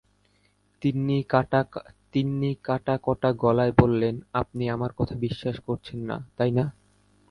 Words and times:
তিন্নি 2.13 2.51
কাটা-কটা 2.65 3.29
গলায় 3.33 3.73
বলল, 3.77 4.01
আপনি 4.33 4.63
আমার 4.69 4.91
কথা 4.97 5.15
বিশ্বাস 5.15 5.55
করছেন 5.65 5.99
না, 6.09 6.17
তাই 6.37 6.51
না? 6.51 6.65